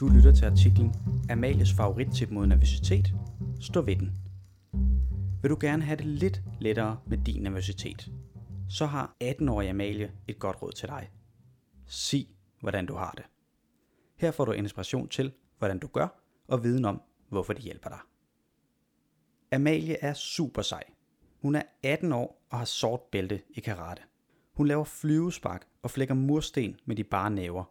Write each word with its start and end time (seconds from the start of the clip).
Du 0.00 0.08
lytter 0.08 0.32
til 0.32 0.44
artiklen 0.44 0.94
Amalies 1.30 1.72
favorittip 1.72 2.30
mod 2.30 2.46
nervøsitet. 2.46 3.14
Stå 3.60 3.80
ved 3.80 3.96
den. 3.96 4.12
Vil 5.42 5.50
du 5.50 5.56
gerne 5.60 5.82
have 5.82 5.96
det 5.96 6.06
lidt 6.06 6.42
lettere 6.60 6.98
med 7.06 7.18
din 7.18 7.42
nervøsitet, 7.42 8.12
så 8.68 8.86
har 8.86 9.16
18-årige 9.24 9.70
Amalie 9.70 10.12
et 10.28 10.38
godt 10.38 10.62
råd 10.62 10.72
til 10.72 10.88
dig. 10.88 11.10
Sig, 11.86 12.28
hvordan 12.60 12.86
du 12.86 12.94
har 12.94 13.10
det. 13.16 13.24
Her 14.16 14.30
får 14.30 14.44
du 14.44 14.52
inspiration 14.52 15.08
til, 15.08 15.32
hvordan 15.58 15.78
du 15.78 15.86
gør, 15.86 16.08
og 16.48 16.64
viden 16.64 16.84
om, 16.84 17.02
hvorfor 17.28 17.52
det 17.52 17.62
hjælper 17.62 17.88
dig. 17.88 17.98
Amalie 19.52 20.04
er 20.04 20.12
super 20.12 20.62
sej. 20.62 20.84
Hun 21.42 21.54
er 21.54 21.62
18 21.82 22.12
år 22.12 22.46
og 22.50 22.58
har 22.58 22.64
sort 22.64 23.00
bælte 23.00 23.42
i 23.50 23.60
karate. 23.60 24.02
Hun 24.52 24.66
laver 24.66 24.84
flyvespark 24.84 25.66
og 25.82 25.90
flækker 25.90 26.14
mursten 26.14 26.80
med 26.84 26.96
de 26.96 27.04
bare 27.04 27.30
næver. 27.30 27.64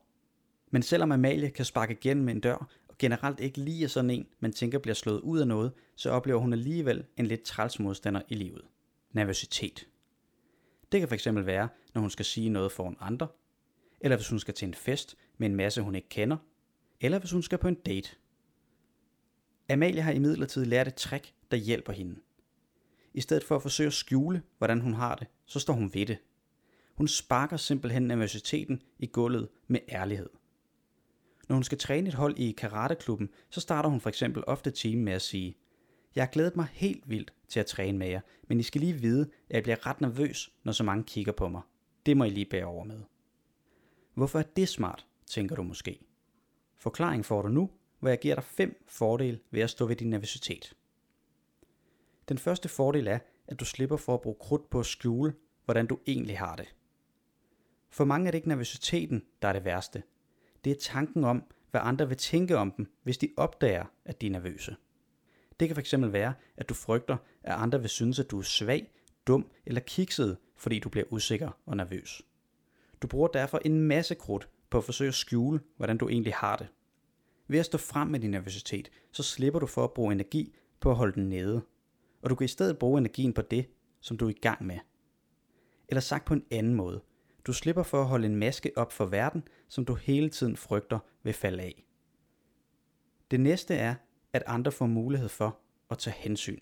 Men 0.71 0.83
selvom 0.83 1.11
Amalie 1.11 1.49
kan 1.49 1.65
sparke 1.65 1.93
igen 1.93 2.29
en 2.29 2.39
dør, 2.39 2.67
og 2.87 2.97
generelt 2.99 3.39
ikke 3.39 3.57
lige 3.57 3.83
er 3.83 3.87
sådan 3.87 4.09
en, 4.09 4.27
man 4.39 4.53
tænker 4.53 4.79
bliver 4.79 4.95
slået 4.95 5.19
ud 5.19 5.39
af 5.39 5.47
noget, 5.47 5.71
så 5.95 6.09
oplever 6.09 6.39
hun 6.39 6.53
alligevel 6.53 7.05
en 7.17 7.27
lidt 7.27 7.43
træls 7.43 7.79
modstander 7.79 8.21
i 8.29 8.35
livet. 8.35 8.61
Nervøsitet. 9.11 9.87
Det 10.91 10.99
kan 10.99 11.09
fx 11.09 11.27
være, 11.31 11.69
når 11.93 12.01
hun 12.01 12.09
skal 12.09 12.25
sige 12.25 12.49
noget 12.49 12.71
foran 12.71 12.95
andre, 12.99 13.27
eller 14.01 14.17
hvis 14.17 14.29
hun 14.29 14.39
skal 14.39 14.53
til 14.53 14.67
en 14.67 14.73
fest 14.73 15.15
med 15.37 15.49
en 15.49 15.55
masse, 15.55 15.81
hun 15.81 15.95
ikke 15.95 16.09
kender, 16.09 16.37
eller 17.01 17.19
hvis 17.19 17.31
hun 17.31 17.43
skal 17.43 17.57
på 17.57 17.67
en 17.67 17.75
date. 17.75 18.09
Amalie 19.69 20.01
har 20.01 20.11
imidlertid 20.11 20.65
lært 20.65 20.87
et 20.87 20.95
trick, 20.95 21.33
der 21.51 21.57
hjælper 21.57 21.93
hende. 21.93 22.19
I 23.13 23.21
stedet 23.21 23.43
for 23.43 23.55
at 23.55 23.61
forsøge 23.61 23.87
at 23.87 23.93
skjule, 23.93 24.41
hvordan 24.57 24.81
hun 24.81 24.93
har 24.93 25.15
det, 25.15 25.27
så 25.45 25.59
står 25.59 25.73
hun 25.73 25.93
ved 25.93 26.05
det. 26.05 26.17
Hun 27.01 27.07
sparker 27.07 27.57
simpelthen 27.57 28.03
nervøsiteten 28.03 28.81
i 28.99 29.05
gulvet 29.05 29.49
med 29.67 29.79
ærlighed. 29.89 30.29
Når 31.49 31.53
hun 31.53 31.63
skal 31.63 31.77
træne 31.77 32.07
et 32.07 32.13
hold 32.13 32.37
i 32.37 32.51
karateklubben, 32.51 33.29
så 33.49 33.61
starter 33.61 33.89
hun 33.89 34.01
for 34.01 34.09
eksempel 34.09 34.43
ofte 34.47 34.71
timen 34.71 35.05
med 35.05 35.13
at 35.13 35.21
sige, 35.21 35.57
jeg 36.15 36.23
har 36.23 36.31
glædet 36.31 36.55
mig 36.55 36.67
helt 36.71 37.09
vildt 37.09 37.33
til 37.47 37.59
at 37.59 37.65
træne 37.65 37.97
med 37.97 38.07
jer, 38.07 38.21
men 38.47 38.59
I 38.59 38.63
skal 38.63 38.81
lige 38.81 38.93
vide, 38.93 39.29
at 39.49 39.55
jeg 39.55 39.63
bliver 39.63 39.87
ret 39.87 40.01
nervøs, 40.01 40.53
når 40.63 40.71
så 40.71 40.83
mange 40.83 41.03
kigger 41.03 41.31
på 41.31 41.47
mig. 41.47 41.61
Det 42.05 42.17
må 42.17 42.23
I 42.23 42.29
lige 42.29 42.45
bære 42.45 42.65
over 42.65 42.83
med. 42.83 43.01
Hvorfor 44.13 44.39
er 44.39 44.43
det 44.43 44.69
smart, 44.69 45.07
tænker 45.25 45.55
du 45.55 45.63
måske? 45.63 45.99
Forklaring 46.77 47.25
får 47.25 47.41
du 47.41 47.47
nu, 47.47 47.69
hvor 47.99 48.09
jeg 48.09 48.19
giver 48.19 48.35
dig 48.35 48.43
fem 48.43 48.83
fordele 48.87 49.39
ved 49.51 49.61
at 49.61 49.69
stå 49.69 49.85
ved 49.85 49.95
din 49.95 50.09
nervøsitet. 50.09 50.73
Den 52.29 52.37
første 52.37 52.69
fordel 52.69 53.07
er, 53.07 53.19
at 53.47 53.59
du 53.59 53.65
slipper 53.65 53.97
for 53.97 54.13
at 54.13 54.21
bruge 54.21 54.37
krudt 54.39 54.69
på 54.69 54.79
at 54.79 54.85
skjule, 54.85 55.33
hvordan 55.65 55.87
du 55.87 55.99
egentlig 56.07 56.37
har 56.37 56.55
det. 56.55 56.75
For 57.91 58.05
mange 58.05 58.27
er 58.27 58.31
det 58.31 58.37
ikke 58.37 58.47
nervøsiteten, 58.47 59.23
der 59.41 59.47
er 59.47 59.53
det 59.53 59.65
værste. 59.65 60.03
Det 60.63 60.71
er 60.71 60.75
tanken 60.81 61.23
om, 61.23 61.43
hvad 61.71 61.81
andre 61.83 62.07
vil 62.07 62.17
tænke 62.17 62.57
om 62.57 62.71
dem, 62.71 62.91
hvis 63.03 63.17
de 63.17 63.29
opdager, 63.37 63.85
at 64.05 64.21
de 64.21 64.27
er 64.27 64.31
nervøse. 64.31 64.75
Det 65.59 65.67
kan 65.67 65.77
fx 65.77 65.93
være, 65.97 66.33
at 66.57 66.69
du 66.69 66.73
frygter, 66.73 67.17
at 67.43 67.53
andre 67.53 67.81
vil 67.81 67.89
synes, 67.89 68.19
at 68.19 68.31
du 68.31 68.39
er 68.39 68.43
svag, 68.43 68.91
dum 69.27 69.51
eller 69.65 69.81
kikset, 69.81 70.37
fordi 70.55 70.79
du 70.79 70.89
bliver 70.89 71.05
usikker 71.09 71.49
og 71.65 71.77
nervøs. 71.77 72.21
Du 73.01 73.07
bruger 73.07 73.27
derfor 73.27 73.59
en 73.65 73.81
masse 73.81 74.15
krudt 74.15 74.49
på 74.69 74.77
at 74.77 74.83
forsøge 74.83 75.07
at 75.07 75.13
skjule, 75.13 75.59
hvordan 75.77 75.97
du 75.97 76.09
egentlig 76.09 76.33
har 76.33 76.55
det. 76.55 76.67
Ved 77.47 77.59
at 77.59 77.65
stå 77.65 77.77
frem 77.77 78.07
med 78.07 78.19
din 78.19 78.31
nervøsitet, 78.31 78.89
så 79.11 79.23
slipper 79.23 79.59
du 79.59 79.65
for 79.65 79.83
at 79.83 79.93
bruge 79.93 80.11
energi 80.11 80.55
på 80.79 80.89
at 80.89 80.95
holde 80.95 81.13
den 81.13 81.29
nede. 81.29 81.61
Og 82.21 82.29
du 82.29 82.35
kan 82.35 82.45
i 82.45 82.47
stedet 82.47 82.79
bruge 82.79 82.97
energien 82.97 83.33
på 83.33 83.41
det, 83.41 83.65
som 83.99 84.17
du 84.17 84.25
er 84.25 84.29
i 84.29 84.39
gang 84.41 84.65
med. 84.65 84.79
Eller 85.87 86.01
sagt 86.01 86.25
på 86.25 86.33
en 86.33 86.45
anden 86.51 86.73
måde. 86.73 87.01
Du 87.45 87.53
slipper 87.53 87.83
for 87.83 88.01
at 88.01 88.07
holde 88.07 88.25
en 88.25 88.35
maske 88.35 88.71
op 88.75 88.91
for 88.91 89.05
verden, 89.05 89.43
som 89.67 89.85
du 89.85 89.95
hele 89.95 90.29
tiden 90.29 90.57
frygter 90.57 90.99
vil 91.23 91.33
falde 91.33 91.63
af. 91.63 91.85
Det 93.31 93.39
næste 93.39 93.75
er, 93.75 93.95
at 94.33 94.43
andre 94.47 94.71
får 94.71 94.85
mulighed 94.85 95.29
for 95.29 95.59
at 95.89 95.97
tage 95.97 96.15
hensyn. 96.17 96.59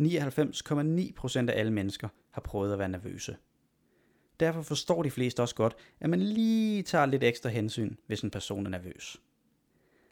99,9% 0.00 1.50
af 1.50 1.58
alle 1.58 1.72
mennesker 1.72 2.08
har 2.30 2.40
prøvet 2.40 2.72
at 2.72 2.78
være 2.78 2.88
nervøse. 2.88 3.36
Derfor 4.40 4.62
forstår 4.62 5.02
de 5.02 5.10
fleste 5.10 5.42
også 5.42 5.54
godt, 5.54 5.76
at 6.00 6.10
man 6.10 6.20
lige 6.20 6.82
tager 6.82 7.06
lidt 7.06 7.24
ekstra 7.24 7.48
hensyn, 7.48 7.96
hvis 8.06 8.20
en 8.20 8.30
person 8.30 8.66
er 8.66 8.70
nervøs. 8.70 9.20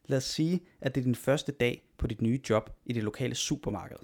Lad 0.06 0.18
os 0.18 0.24
sige, 0.24 0.60
at 0.80 0.94
det 0.94 1.00
er 1.00 1.04
din 1.04 1.14
første 1.14 1.52
dag 1.52 1.88
på 1.98 2.06
dit 2.06 2.22
nye 2.22 2.40
job 2.50 2.70
i 2.84 2.92
det 2.92 3.02
lokale 3.02 3.34
supermarked. 3.34 3.96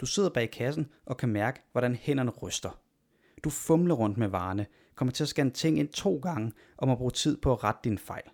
Du 0.00 0.06
sidder 0.06 0.30
bag 0.30 0.50
kassen 0.50 0.88
og 1.06 1.16
kan 1.16 1.28
mærke, 1.28 1.60
hvordan 1.72 1.94
hænderne 1.94 2.30
ryster. 2.30 2.80
Du 3.44 3.50
fumler 3.50 3.94
rundt 3.94 4.18
med 4.18 4.28
varerne, 4.28 4.66
kommer 4.94 5.12
til 5.12 5.24
at 5.24 5.28
scanne 5.28 5.52
ting 5.52 5.78
ind 5.78 5.88
to 5.88 6.18
gange 6.22 6.52
og 6.76 6.88
må 6.88 6.94
bruge 6.94 7.10
tid 7.10 7.36
på 7.36 7.52
at 7.52 7.64
rette 7.64 7.80
din 7.84 7.98
fejl. 7.98 8.30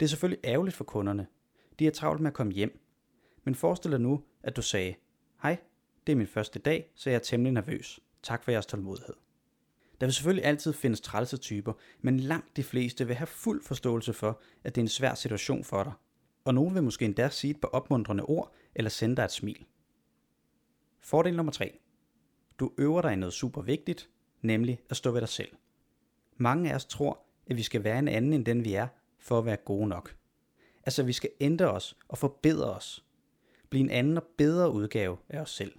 Det 0.00 0.06
er 0.06 0.08
selvfølgelig 0.08 0.40
ærgerligt 0.44 0.76
for 0.76 0.84
kunderne. 0.84 1.26
De 1.78 1.86
er 1.86 1.90
travlt 1.90 2.20
med 2.20 2.30
at 2.30 2.34
komme 2.34 2.52
hjem. 2.52 2.80
Men 3.44 3.54
forestil 3.54 3.90
dig 3.90 4.00
nu, 4.00 4.22
at 4.42 4.56
du 4.56 4.62
sagde, 4.62 4.94
Hej, 5.42 5.58
det 6.06 6.12
er 6.12 6.16
min 6.16 6.26
første 6.26 6.58
dag, 6.58 6.92
så 6.94 7.10
jeg 7.10 7.16
er 7.16 7.20
temmelig 7.20 7.52
nervøs. 7.52 8.00
Tak 8.22 8.44
for 8.44 8.50
jeres 8.50 8.66
tålmodighed. 8.66 9.14
Der 10.00 10.06
vil 10.06 10.14
selvfølgelig 10.14 10.44
altid 10.44 10.72
findes 10.72 11.00
trælse 11.00 11.36
typer, 11.36 11.72
men 12.00 12.20
langt 12.20 12.56
de 12.56 12.62
fleste 12.62 13.06
vil 13.06 13.16
have 13.16 13.26
fuld 13.26 13.62
forståelse 13.62 14.12
for, 14.12 14.40
at 14.64 14.74
det 14.74 14.80
er 14.80 14.84
en 14.84 14.88
svær 14.88 15.14
situation 15.14 15.64
for 15.64 15.82
dig. 15.82 15.92
Og 16.44 16.54
nogen 16.54 16.74
vil 16.74 16.82
måske 16.82 17.04
endda 17.04 17.28
sige 17.28 17.50
et 17.50 17.60
par 17.60 17.68
opmuntrende 17.68 18.24
ord, 18.24 18.54
eller 18.74 18.90
sende 18.90 19.16
dig 19.16 19.22
et 19.24 19.30
smil. 19.30 19.66
Fordel 21.00 21.36
nummer 21.36 21.52
3. 21.52 21.78
Du 22.62 22.72
øver 22.78 23.02
dig 23.02 23.12
i 23.12 23.16
noget 23.16 23.32
super 23.32 23.62
vigtigt, 23.62 24.10
nemlig 24.42 24.80
at 24.90 24.96
stå 24.96 25.10
ved 25.10 25.20
dig 25.20 25.28
selv. 25.28 25.48
Mange 26.36 26.70
af 26.70 26.74
os 26.74 26.84
tror, 26.84 27.20
at 27.46 27.56
vi 27.56 27.62
skal 27.62 27.84
være 27.84 27.98
en 27.98 28.08
anden 28.08 28.32
end 28.32 28.44
den 28.44 28.64
vi 28.64 28.74
er, 28.74 28.86
for 29.18 29.38
at 29.38 29.44
være 29.44 29.56
gode 29.56 29.88
nok. 29.88 30.16
Altså 30.86 31.02
vi 31.02 31.12
skal 31.12 31.30
ændre 31.40 31.70
os 31.70 31.96
og 32.08 32.18
forbedre 32.18 32.74
os. 32.74 33.04
Blive 33.70 33.84
en 33.84 33.90
anden 33.90 34.16
og 34.16 34.24
bedre 34.38 34.70
udgave 34.72 35.16
af 35.28 35.40
os 35.40 35.50
selv. 35.50 35.72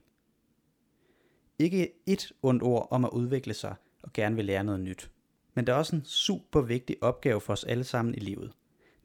Ikke 1.59 1.91
et 2.05 2.31
ondt 2.41 2.63
ord 2.63 2.87
om 2.91 3.05
at 3.05 3.11
udvikle 3.13 3.53
sig 3.53 3.75
og 4.01 4.13
gerne 4.13 4.35
vil 4.35 4.45
lære 4.45 4.63
noget 4.63 4.81
nyt. 4.81 5.11
Men 5.53 5.67
der 5.67 5.73
er 5.73 5.77
også 5.77 5.95
en 5.95 6.05
super 6.05 6.61
vigtig 6.61 6.97
opgave 7.01 7.41
for 7.41 7.53
os 7.53 7.63
alle 7.63 7.83
sammen 7.83 8.15
i 8.15 8.19
livet. 8.19 8.53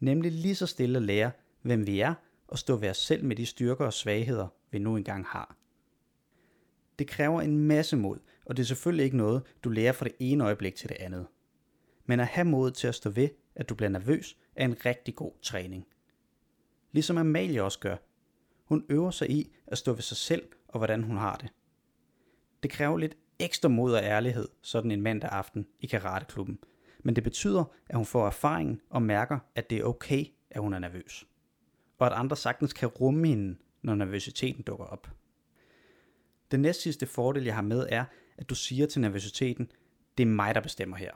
Nemlig 0.01 0.33
lige 0.33 0.55
så 0.55 0.67
stille 0.67 0.97
at 0.97 1.03
lære, 1.03 1.31
hvem 1.63 1.87
vi 1.87 2.01
er, 2.01 2.15
og 2.49 2.59
stå 2.59 2.77
ved 2.77 2.91
os 2.91 2.99
selv 2.99 3.25
med 3.25 3.37
de 3.37 3.47
styrker 3.47 3.85
og 3.87 3.93
svagheder, 3.93 4.49
vi 4.71 4.79
nu 4.79 4.97
engang 4.97 5.27
har. 5.27 5.57
Det 6.99 7.07
kræver 7.07 7.41
en 7.41 7.59
masse 7.59 7.97
mod, 7.97 8.19
og 8.47 8.57
det 8.57 8.63
er 8.63 8.67
selvfølgelig 8.67 9.05
ikke 9.05 9.17
noget, 9.17 9.43
du 9.65 9.69
lærer 9.69 9.93
fra 9.93 10.05
det 10.05 10.15
ene 10.19 10.45
øjeblik 10.45 10.75
til 10.75 10.89
det 10.89 10.97
andet. 11.01 11.27
Men 12.07 12.21
at 12.21 12.27
have 12.27 12.45
mod 12.45 12.71
til 12.71 12.89
at 12.89 12.95
stå 12.95 13.11
ved, 13.11 13.29
at 13.55 13.69
du 13.69 13.75
bliver 13.75 13.91
nervøs, 13.91 14.37
er 14.57 14.65
en 14.65 14.87
rigtig 14.87 15.15
god 15.15 15.33
træning. 15.43 15.87
Ligesom 16.93 17.19
Amalie 17.19 17.63
også 17.63 17.79
gør. 17.79 17.97
Hun 18.65 18.85
øver 18.89 19.11
sig 19.11 19.31
i 19.31 19.53
at 19.67 19.79
stå 19.79 19.93
ved 19.93 20.03
sig 20.03 20.17
selv 20.17 20.43
og 20.69 20.79
hvordan 20.79 21.03
hun 21.03 21.17
har 21.17 21.37
det. 21.37 21.49
Det 22.63 22.71
kræver 22.71 22.99
lidt 22.99 23.17
ekstra 23.39 23.69
mod 23.69 23.93
og 23.95 24.03
ærlighed 24.03 24.49
sådan 24.63 24.91
en 24.91 25.03
mandag 25.03 25.31
aften 25.31 25.67
i 25.81 25.87
karateklubben. 25.87 26.59
Men 26.99 27.17
det 27.17 27.25
betyder, 27.25 27.65
at 27.89 27.97
hun 27.97 28.07
får 28.07 28.27
erfaringen 28.27 28.81
og 28.91 29.03
mærker, 29.03 29.39
at 29.55 29.71
det 29.71 29.79
er 29.79 29.85
okay, 29.85 30.25
at 30.51 30.61
hun 30.61 30.75
er 30.75 30.79
nervøs. 30.79 31.27
Og 31.99 32.07
at 32.07 32.13
andre 32.13 32.37
sagtens 32.37 32.73
kan 32.73 32.89
rumme 32.89 33.29
hende, 33.29 33.57
når 33.83 33.95
nervøsiteten 33.95 34.63
dukker 34.63 34.85
op. 34.85 35.11
Den 36.51 36.61
næst 36.61 36.81
sidste 36.83 37.07
fordel, 37.07 37.45
jeg 37.45 37.55
har 37.55 37.63
med, 37.63 37.87
er, 37.89 38.05
at 38.37 38.49
du 38.49 38.55
siger 38.55 38.87
til 38.87 39.01
nervøsiteten, 39.01 39.73
det 40.19 40.23
er 40.23 40.27
mig, 40.27 40.55
der 40.55 40.61
bestemmer 40.61 40.97
her. 40.97 41.13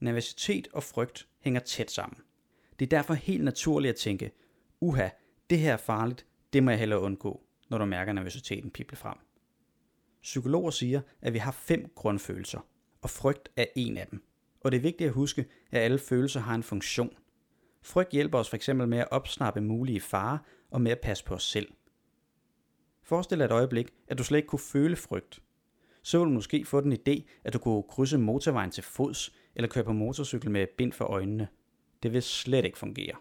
Nervøsitet 0.00 0.68
og 0.72 0.82
frygt 0.82 1.28
hænger 1.40 1.60
tæt 1.60 1.90
sammen. 1.90 2.18
Det 2.78 2.84
er 2.84 2.96
derfor 2.96 3.14
helt 3.14 3.44
naturligt 3.44 3.90
at 3.90 3.96
tænke, 3.96 4.30
uha, 4.80 5.08
det 5.50 5.58
her 5.58 5.72
er 5.72 5.76
farligt, 5.76 6.26
det 6.52 6.62
må 6.62 6.70
jeg 6.70 6.78
hellere 6.78 7.00
undgå, 7.00 7.42
når 7.68 7.78
du 7.78 7.84
mærker 7.84 8.12
nervøsiteten 8.12 8.70
pible 8.70 8.96
frem. 8.96 9.18
Psykologer 10.22 10.70
siger, 10.70 11.00
at 11.22 11.32
vi 11.32 11.38
har 11.38 11.52
fem 11.52 11.92
grundfølelser, 11.94 12.66
og 13.02 13.10
frygt 13.10 13.48
er 13.56 13.66
en 13.76 13.96
af 13.96 14.06
dem. 14.06 14.24
Og 14.60 14.72
det 14.72 14.78
er 14.78 14.82
vigtigt 14.82 15.08
at 15.08 15.14
huske, 15.14 15.46
at 15.70 15.80
alle 15.80 15.98
følelser 15.98 16.40
har 16.40 16.54
en 16.54 16.62
funktion. 16.62 17.16
Frygt 17.82 18.10
hjælper 18.10 18.38
os 18.38 18.50
fx 18.50 18.68
med 18.68 18.98
at 18.98 19.08
opsnappe 19.10 19.60
mulige 19.60 20.00
farer 20.00 20.38
og 20.70 20.80
med 20.80 20.92
at 20.92 21.00
passe 21.00 21.24
på 21.24 21.34
os 21.34 21.42
selv. 21.42 21.68
Forestil 23.04 23.38
dig 23.38 23.44
et 23.44 23.52
øjeblik, 23.52 23.88
at 24.08 24.18
du 24.18 24.24
slet 24.24 24.38
ikke 24.38 24.48
kunne 24.48 24.58
føle 24.58 24.96
frygt. 24.96 25.42
Så 26.02 26.18
vil 26.18 26.24
du 26.24 26.30
måske 26.30 26.64
få 26.64 26.80
den 26.80 26.92
idé, 26.92 27.22
at 27.44 27.52
du 27.52 27.58
kunne 27.58 27.82
krydse 27.82 28.18
motorvejen 28.18 28.70
til 28.70 28.82
fods, 28.82 29.32
eller 29.54 29.68
køre 29.68 29.84
på 29.84 29.92
motorcykel 29.92 30.50
med 30.50 30.66
bind 30.78 30.92
for 30.92 31.04
øjnene. 31.04 31.48
Det 32.02 32.12
vil 32.12 32.22
slet 32.22 32.64
ikke 32.64 32.78
fungere. 32.78 33.16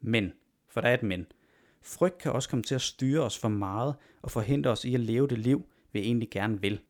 Men, 0.00 0.32
for 0.68 0.80
der 0.80 0.88
er 0.88 0.94
et 0.94 1.02
men, 1.02 1.26
frygt 1.82 2.18
kan 2.18 2.32
også 2.32 2.48
komme 2.48 2.62
til 2.62 2.74
at 2.74 2.80
styre 2.80 3.22
os 3.22 3.38
for 3.38 3.48
meget 3.48 3.94
og 4.22 4.30
forhindre 4.30 4.70
os 4.70 4.84
i 4.84 4.94
at 4.94 5.00
leve 5.00 5.28
det 5.28 5.38
liv, 5.38 5.66
vi 5.92 6.00
egentlig 6.00 6.30
gerne 6.30 6.60
vil. 6.60 6.80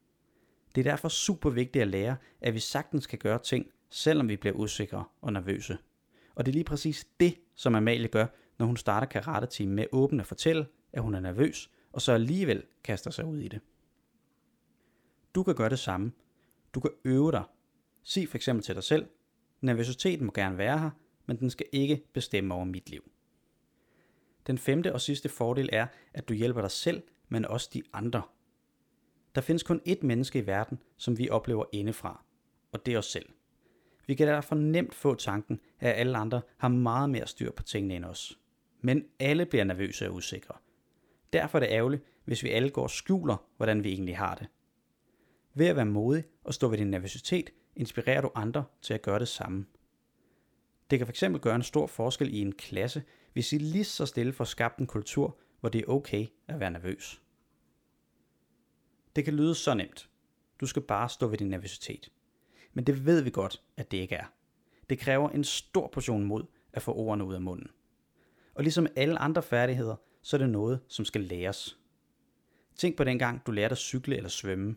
Det 0.75 0.87
er 0.87 0.91
derfor 0.91 1.09
super 1.09 1.51
vigtigt 1.51 1.83
at 1.83 1.89
lære, 1.89 2.17
at 2.41 2.55
vi 2.55 2.59
sagtens 2.59 3.07
kan 3.07 3.19
gøre 3.19 3.39
ting, 3.39 3.67
selvom 3.91 4.29
vi 4.29 4.37
bliver 4.37 4.57
usikre 4.57 5.05
og 5.21 5.33
nervøse. 5.33 5.79
Og 6.35 6.47
det 6.47 6.53
er 6.53 6.55
lige 6.55 6.65
præcis 6.65 7.07
det, 7.21 7.35
som 7.55 7.75
Amalie 7.75 8.09
gør, 8.09 8.27
når 8.59 8.67
hun 8.67 8.77
starter 8.77 9.07
karate 9.07 9.67
med 9.67 9.87
åbent 9.93 10.21
at 10.21 10.27
fortælle, 10.27 10.67
at 10.93 11.03
hun 11.03 11.15
er 11.15 11.21
nervøs, 11.21 11.71
og 11.93 12.03
så 12.03 12.13
alligevel 12.13 12.65
kaster 12.85 13.11
sig 13.11 13.25
ud 13.25 13.39
i 13.39 13.49
det. 13.49 13.61
Du 15.35 15.43
kan 15.43 15.55
gøre 15.55 15.69
det 15.69 15.79
samme. 15.79 16.13
Du 16.75 16.81
kan 16.81 16.91
øve 17.05 17.33
dig. 17.33 17.45
Sig 18.03 18.29
for 18.29 18.37
eksempel 18.37 18.65
til 18.65 18.75
dig 18.75 18.85
selv, 18.85 19.07
nervøsiteten 19.61 20.27
må 20.27 20.33
gerne 20.33 20.59
være 20.59 20.79
her, 20.79 20.91
men 21.27 21.39
den 21.39 21.51
skal 21.51 21.67
ikke 21.73 22.03
bestemme 22.13 22.55
over 22.55 22.65
mit 22.65 22.91
liv. 22.91 23.11
Den 24.47 24.59
femte 24.59 24.93
og 24.93 25.01
sidste 25.01 25.29
fordel 25.29 25.69
er, 25.73 25.87
at 26.15 26.29
du 26.29 26.35
hjælper 26.35 26.61
dig 26.61 26.71
selv, 26.71 27.03
men 27.29 27.45
også 27.45 27.71
de 27.75 27.83
andre. 27.93 28.23
Der 29.35 29.41
findes 29.41 29.63
kun 29.63 29.81
ét 29.89 30.07
menneske 30.07 30.39
i 30.39 30.47
verden, 30.47 30.79
som 30.97 31.19
vi 31.19 31.29
oplever 31.29 31.65
indefra, 31.73 32.25
og 32.73 32.87
det 32.87 32.95
er 32.95 32.99
os 32.99 33.07
selv. 33.07 33.29
Vi 34.07 34.15
kan 34.15 34.27
derfor 34.27 34.55
nemt 34.55 34.95
få 34.95 35.15
tanken, 35.15 35.61
at 35.81 35.95
alle 35.95 36.19
andre 36.19 36.43
har 36.57 36.69
meget 36.69 37.11
mere 37.11 37.27
styr 37.27 37.51
på 37.51 37.63
tingene 37.63 37.97
end 37.97 38.05
os. 38.05 38.39
Men 38.81 39.05
alle 39.19 39.47
bliver 39.47 39.65
nervøse 39.65 40.09
og 40.09 40.15
usikre. 40.15 40.55
Derfor 41.33 41.59
er 41.59 41.61
det 41.61 41.71
ærgerligt, 41.71 42.05
hvis 42.25 42.43
vi 42.43 42.49
alle 42.49 42.71
går 42.71 42.83
og 42.83 42.91
skjuler, 42.91 43.47
hvordan 43.57 43.85
vi 43.85 43.93
egentlig 43.93 44.17
har 44.17 44.35
det. 44.35 44.47
Ved 45.55 45.67
at 45.67 45.77
være 45.77 45.85
modig 45.85 46.25
og 46.45 46.55
stå 46.55 46.69
ved 46.69 46.79
din 46.79 46.91
nervøsitet, 46.91 47.51
inspirerer 47.77 48.21
du 48.21 48.31
andre 48.35 48.65
til 48.83 48.95
at 48.95 49.03
gøre 49.03 49.19
det 49.19 49.29
samme. 49.29 49.67
Det 50.91 50.99
kan 50.99 51.09
fx 51.09 51.25
gøre 51.43 51.55
en 51.55 51.63
stor 51.63 51.87
forskel 51.87 52.35
i 52.35 52.39
en 52.39 52.53
klasse, 52.53 53.03
hvis 53.33 53.53
I 53.53 53.59
lige 53.59 53.85
så 53.85 54.07
stille 54.07 54.33
får 54.33 54.45
skabt 54.45 54.79
en 54.79 54.87
kultur, 54.87 55.39
hvor 55.61 55.69
det 55.69 55.81
er 55.81 55.89
okay 55.89 56.27
at 56.49 56.61
være 56.61 56.71
nervøs. 56.71 57.23
Det 59.17 59.25
kan 59.25 59.35
lyde 59.35 59.55
så 59.55 59.75
nemt. 59.75 60.11
Du 60.61 60.67
skal 60.67 60.83
bare 60.83 61.09
stå 61.09 61.27
ved 61.27 61.39
din 61.39 61.51
nervøsitet. 61.51 62.13
Men 62.73 62.85
det 62.85 63.07
ved 63.07 63.23
vi 63.23 63.31
godt, 63.31 63.63
at 63.77 63.91
det 63.91 63.97
ikke 63.97 64.15
er. 64.15 64.25
Det 64.91 64.99
kræver 64.99 65.31
en 65.31 65.45
stor 65.45 65.89
portion 65.89 66.25
mod 66.25 66.45
at 66.73 66.83
få 66.83 66.95
ordene 66.95 67.25
ud 67.25 67.35
af 67.35 67.41
munden. 67.41 67.71
Og 68.55 68.63
ligesom 68.63 68.87
alle 68.97 69.19
andre 69.19 69.43
færdigheder, 69.43 69.97
så 70.23 70.37
er 70.37 70.39
det 70.39 70.51
noget, 70.51 70.81
som 70.89 71.05
skal 71.05 71.21
læres. 71.21 71.79
Tænk 72.77 72.97
på 72.97 73.05
den 73.05 73.19
gang, 73.19 73.47
du 73.47 73.53
lærte 73.53 73.73
at 73.73 73.79
cykle 73.79 74.17
eller 74.17 74.31
svømme. 74.31 74.77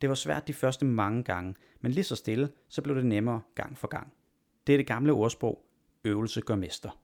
Det 0.00 0.08
var 0.08 0.14
svært 0.14 0.48
de 0.48 0.52
første 0.52 0.84
mange 0.84 1.24
gange, 1.24 1.54
men 1.80 1.92
lige 1.92 2.04
så 2.04 2.16
stille, 2.16 2.50
så 2.68 2.82
blev 2.82 2.96
det 2.96 3.06
nemmere 3.06 3.42
gang 3.54 3.78
for 3.78 3.88
gang. 3.88 4.12
Det 4.66 4.72
er 4.72 4.76
det 4.76 4.86
gamle 4.86 5.12
ordsprog, 5.12 5.66
øvelse 6.04 6.40
gør 6.40 6.56
mester. 6.56 7.00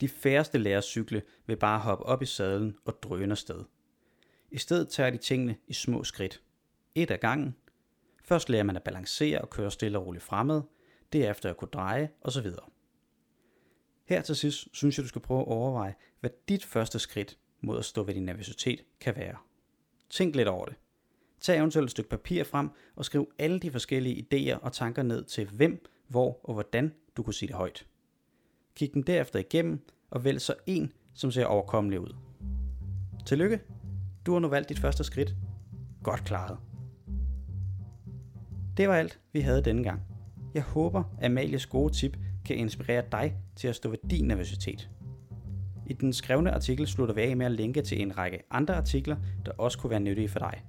De 0.00 0.08
færreste 0.08 0.58
lærer 0.58 0.78
at 0.78 0.84
cykle 0.84 1.22
ved 1.46 1.56
bare 1.56 1.76
at 1.76 1.82
hoppe 1.82 2.04
op 2.04 2.22
i 2.22 2.26
sadlen 2.26 2.76
og 2.84 3.02
drøne 3.02 3.36
sted. 3.36 3.64
I 4.50 4.58
stedet 4.58 4.88
tager 4.88 5.10
de 5.10 5.18
tingene 5.18 5.56
i 5.66 5.72
små 5.72 6.04
skridt. 6.04 6.42
Et 6.94 7.10
ad 7.10 7.18
gangen. 7.18 7.56
Først 8.24 8.48
lærer 8.48 8.62
man 8.62 8.76
at 8.76 8.82
balancere 8.82 9.40
og 9.40 9.50
køre 9.50 9.70
stille 9.70 9.98
og 9.98 10.06
roligt 10.06 10.24
fremad, 10.24 10.62
derefter 11.12 11.50
at 11.50 11.56
kunne 11.56 11.70
dreje 11.72 12.10
osv. 12.22 12.46
Her 14.10 14.22
til 14.22 14.36
sidst 14.36 14.68
synes 14.72 14.98
jeg, 14.98 15.02
du 15.02 15.08
skal 15.08 15.20
prøve 15.20 15.40
at 15.40 15.46
overveje, 15.46 15.94
hvad 16.20 16.30
dit 16.48 16.64
første 16.64 16.98
skridt 16.98 17.38
mod 17.60 17.78
at 17.78 17.84
stå 17.84 18.02
ved 18.02 18.14
din 18.14 18.22
nervøsitet 18.22 18.84
kan 19.00 19.16
være. 19.16 19.36
Tænk 20.10 20.36
lidt 20.36 20.48
over 20.48 20.64
det. 20.64 20.74
Tag 21.40 21.58
eventuelt 21.58 21.84
et 21.84 21.90
stykke 21.90 22.10
papir 22.10 22.44
frem 22.44 22.70
og 22.96 23.04
skriv 23.04 23.32
alle 23.38 23.60
de 23.60 23.70
forskellige 23.70 24.26
idéer 24.26 24.58
og 24.58 24.72
tanker 24.72 25.02
ned 25.02 25.24
til 25.24 25.48
hvem, 25.48 25.84
hvor 26.08 26.40
og 26.44 26.54
hvordan 26.54 26.94
du 27.16 27.22
kunne 27.22 27.34
sige 27.34 27.46
det 27.46 27.56
højt. 27.56 27.86
Kig 28.74 28.94
den 28.94 29.02
derefter 29.02 29.38
igennem 29.38 29.86
og 30.10 30.24
vælg 30.24 30.40
så 30.40 30.54
en, 30.66 30.92
som 31.14 31.30
ser 31.30 31.44
overkommelig 31.44 32.00
ud. 32.00 32.16
Tillykke! 33.26 33.60
Du 34.26 34.32
har 34.32 34.38
nu 34.38 34.48
valgt 34.48 34.68
dit 34.68 34.78
første 34.78 35.04
skridt. 35.04 35.34
Godt 36.02 36.24
klaret. 36.24 36.58
Det 38.76 38.88
var 38.88 38.96
alt, 38.96 39.20
vi 39.32 39.40
havde 39.40 39.64
denne 39.64 39.82
gang. 39.82 40.02
Jeg 40.54 40.62
håber, 40.62 41.16
Amalies 41.22 41.66
gode 41.66 41.92
tip 41.92 42.16
kan 42.50 42.58
inspirere 42.58 43.02
dig 43.12 43.34
til 43.56 43.68
at 43.68 43.76
stå 43.76 43.88
ved 43.88 43.98
din 44.10 44.24
nervøsitet. 44.24 44.90
I 45.86 45.92
den 45.92 46.12
skrevne 46.12 46.50
artikel 46.50 46.86
slutter 46.86 47.14
vi 47.14 47.20
af 47.20 47.36
med 47.36 47.46
at 47.46 47.52
linke 47.52 47.82
til 47.82 48.02
en 48.02 48.18
række 48.18 48.42
andre 48.50 48.74
artikler, 48.74 49.16
der 49.46 49.52
også 49.52 49.78
kunne 49.78 49.90
være 49.90 50.00
nyttige 50.00 50.28
for 50.28 50.38
dig. 50.38 50.64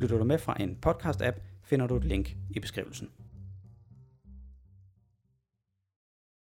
Lytter 0.00 0.18
du 0.18 0.24
med 0.24 0.38
fra 0.38 0.56
en 0.62 0.78
podcast-app, 0.86 1.40
finder 1.62 1.86
du 1.86 1.96
et 1.96 2.04
link 2.04 2.36
i 2.50 2.60
beskrivelsen. 2.60 3.08